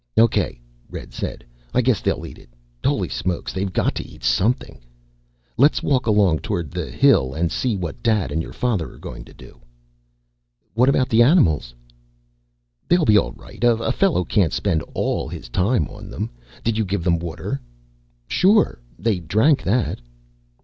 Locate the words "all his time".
14.95-15.87